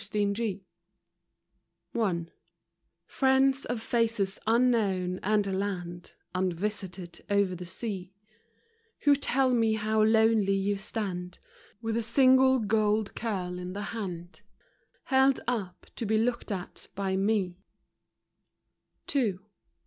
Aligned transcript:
T 0.01 0.33
7 1.93 2.29
RIENDS 3.21 3.65
of 3.65 3.79
faces 3.83 4.39
unknown 4.47 5.19
and 5.21 5.45
a 5.45 5.51
land 5.51 6.15
Unvisited 6.33 7.23
over 7.29 7.53
the 7.55 7.67
sea, 7.67 8.11
Who 9.01 9.15
tell 9.15 9.53
me 9.53 9.75
how 9.75 10.01
lonely 10.01 10.55
you 10.55 10.77
stand 10.77 11.37
With 11.83 11.95
a 11.95 12.01
single 12.01 12.57
gold 12.57 13.13
curl 13.13 13.59
in 13.59 13.73
the 13.73 13.83
hand 13.93 14.41
Held 15.03 15.39
up 15.47 15.85
to 15.97 16.07
be 16.07 16.17
looked 16.17 16.51
at 16.51 16.87
by 16.95 17.15
me,— 17.15 17.41
ro 17.45 17.45
FROM 17.45 17.53
QUEENS' 19.05 19.13
GARDENS. 19.35 19.41